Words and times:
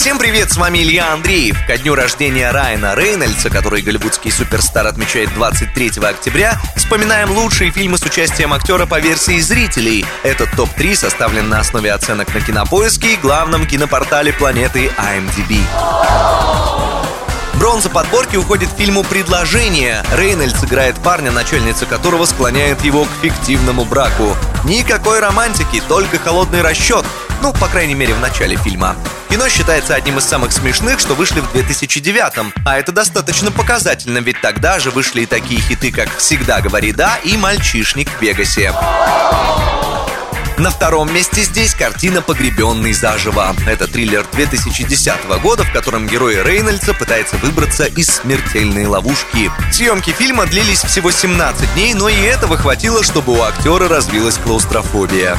Всем 0.00 0.18
привет, 0.18 0.50
с 0.50 0.56
вами 0.56 0.78
Илья 0.78 1.12
Андреев. 1.12 1.58
Ко 1.66 1.76
дню 1.76 1.94
рождения 1.94 2.50
Райана 2.50 2.94
Рейнольдса, 2.94 3.50
который 3.50 3.82
голливудский 3.82 4.30
суперстар 4.30 4.86
отмечает 4.86 5.28
23 5.34 5.90
октября, 6.02 6.58
вспоминаем 6.74 7.30
лучшие 7.32 7.70
фильмы 7.70 7.98
с 7.98 8.02
участием 8.02 8.54
актера 8.54 8.86
по 8.86 8.98
версии 8.98 9.38
зрителей. 9.40 10.06
Этот 10.22 10.50
топ-3 10.56 10.94
составлен 10.94 11.50
на 11.50 11.58
основе 11.58 11.92
оценок 11.92 12.32
на 12.32 12.40
кинопоиске 12.40 13.12
и 13.12 13.16
главном 13.18 13.66
кинопортале 13.66 14.32
планеты 14.32 14.90
IMDb. 14.96 15.60
Бронза 17.56 17.90
подборки 17.90 18.36
уходит 18.36 18.70
фильму 18.78 19.04
«Предложение». 19.04 20.02
Рейнольдс 20.14 20.64
играет 20.64 20.96
парня, 20.96 21.30
начальница 21.30 21.84
которого 21.84 22.24
склоняет 22.24 22.82
его 22.82 23.04
к 23.04 23.08
фиктивному 23.20 23.84
браку. 23.84 24.34
Никакой 24.64 25.20
романтики, 25.20 25.82
только 25.86 26.18
холодный 26.18 26.62
расчет. 26.62 27.04
Ну, 27.42 27.52
по 27.52 27.68
крайней 27.68 27.94
мере, 27.94 28.14
в 28.14 28.20
начале 28.20 28.56
фильма. 28.56 28.96
Кино 29.30 29.48
считается 29.48 29.94
одним 29.94 30.18
из 30.18 30.24
самых 30.24 30.50
смешных, 30.50 30.98
что 30.98 31.14
вышли 31.14 31.38
в 31.38 31.54
2009-м. 31.54 32.52
А 32.66 32.78
это 32.78 32.90
достаточно 32.90 33.52
показательно, 33.52 34.18
ведь 34.18 34.40
тогда 34.40 34.80
же 34.80 34.90
вышли 34.90 35.22
и 35.22 35.26
такие 35.26 35.60
хиты, 35.60 35.92
как 35.92 36.08
«Всегда 36.16 36.60
говори 36.60 36.92
да» 36.92 37.16
и 37.22 37.36
«Мальчишник 37.36 38.08
в 38.08 38.20
Вегасе». 38.20 38.72
На 40.58 40.68
втором 40.68 41.14
месте 41.14 41.42
здесь 41.42 41.74
картина 41.74 42.20
«Погребенный 42.22 42.92
заживо». 42.92 43.54
Это 43.66 43.86
триллер 43.86 44.26
2010 44.32 45.40
года, 45.40 45.62
в 45.62 45.72
котором 45.72 46.06
герой 46.06 46.42
Рейнольдса 46.42 46.92
пытается 46.92 47.36
выбраться 47.36 47.84
из 47.84 48.08
смертельной 48.08 48.86
ловушки. 48.86 49.50
Съемки 49.72 50.10
фильма 50.10 50.44
длились 50.44 50.82
всего 50.82 51.12
17 51.12 51.72
дней, 51.74 51.94
но 51.94 52.08
и 52.08 52.20
этого 52.20 52.58
хватило, 52.58 53.02
чтобы 53.04 53.38
у 53.38 53.42
актера 53.42 53.88
развилась 53.88 54.36
клаустрофобия. 54.36 55.38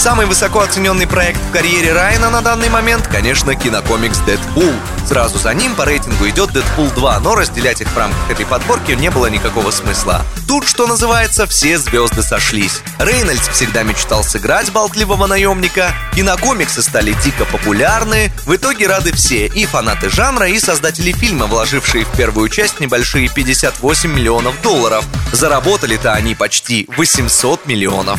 Самый 0.00 0.24
высоко 0.24 0.60
оцененный 0.60 1.06
проект 1.06 1.38
в 1.38 1.52
карьере 1.52 1.92
Райана 1.92 2.30
на 2.30 2.40
данный 2.40 2.70
момент, 2.70 3.06
конечно, 3.06 3.54
кинокомикс 3.54 4.20
«Дэдпул». 4.20 4.72
Сразу 5.06 5.38
за 5.38 5.52
ним 5.52 5.74
по 5.74 5.84
рейтингу 5.84 6.26
идет 6.26 6.52
«Дэдпул 6.52 6.86
2», 6.86 7.20
но 7.20 7.34
разделять 7.34 7.82
их 7.82 7.88
в 7.88 7.98
рамках 7.98 8.30
этой 8.30 8.46
подборки 8.46 8.92
не 8.92 9.10
было 9.10 9.26
никакого 9.26 9.70
смысла. 9.70 10.24
Тут, 10.48 10.66
что 10.66 10.86
называется, 10.86 11.46
все 11.46 11.76
звезды 11.76 12.22
сошлись. 12.22 12.80
Рейнольдс 12.98 13.48
всегда 13.48 13.82
мечтал 13.82 14.24
сыграть 14.24 14.72
болтливого 14.72 15.26
наемника, 15.26 15.92
кинокомиксы 16.14 16.80
стали 16.80 17.14
дико 17.22 17.44
популярны, 17.44 18.32
в 18.46 18.56
итоге 18.56 18.86
рады 18.86 19.12
все, 19.12 19.48
и 19.48 19.66
фанаты 19.66 20.08
жанра, 20.08 20.48
и 20.48 20.58
создатели 20.58 21.12
фильма, 21.12 21.44
вложившие 21.44 22.06
в 22.06 22.16
первую 22.16 22.48
часть 22.48 22.80
небольшие 22.80 23.28
58 23.28 24.10
миллионов 24.10 24.62
долларов. 24.62 25.04
Заработали-то 25.32 26.14
они 26.14 26.34
почти 26.34 26.88
800 26.96 27.66
миллионов. 27.66 28.18